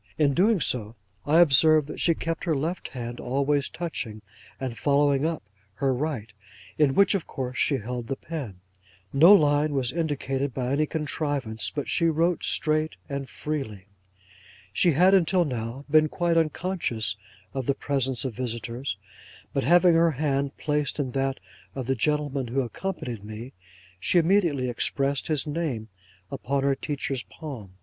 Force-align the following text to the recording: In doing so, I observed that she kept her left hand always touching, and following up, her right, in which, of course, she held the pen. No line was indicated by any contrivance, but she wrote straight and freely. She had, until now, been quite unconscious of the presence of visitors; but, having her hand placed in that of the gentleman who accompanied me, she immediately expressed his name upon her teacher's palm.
In 0.17 0.33
doing 0.33 0.59
so, 0.59 0.95
I 1.27 1.41
observed 1.41 1.85
that 1.87 1.99
she 1.99 2.15
kept 2.15 2.45
her 2.45 2.55
left 2.55 2.87
hand 2.87 3.19
always 3.19 3.69
touching, 3.69 4.23
and 4.59 4.75
following 4.75 5.27
up, 5.27 5.43
her 5.75 5.93
right, 5.93 6.33
in 6.75 6.95
which, 6.95 7.13
of 7.13 7.27
course, 7.27 7.59
she 7.59 7.77
held 7.77 8.07
the 8.07 8.15
pen. 8.15 8.61
No 9.13 9.31
line 9.31 9.73
was 9.73 9.91
indicated 9.91 10.55
by 10.55 10.71
any 10.71 10.87
contrivance, 10.87 11.69
but 11.69 11.87
she 11.87 12.07
wrote 12.07 12.43
straight 12.43 12.95
and 13.09 13.29
freely. 13.29 13.85
She 14.73 14.93
had, 14.93 15.13
until 15.13 15.45
now, 15.45 15.85
been 15.87 16.09
quite 16.09 16.35
unconscious 16.35 17.15
of 17.53 17.67
the 17.67 17.75
presence 17.75 18.25
of 18.25 18.33
visitors; 18.33 18.97
but, 19.53 19.63
having 19.63 19.93
her 19.93 20.13
hand 20.13 20.57
placed 20.57 20.97
in 20.97 21.11
that 21.11 21.39
of 21.75 21.85
the 21.85 21.93
gentleman 21.93 22.47
who 22.47 22.61
accompanied 22.61 23.23
me, 23.23 23.53
she 23.99 24.17
immediately 24.17 24.67
expressed 24.67 25.27
his 25.27 25.45
name 25.45 25.89
upon 26.31 26.63
her 26.63 26.73
teacher's 26.73 27.21
palm. 27.21 27.75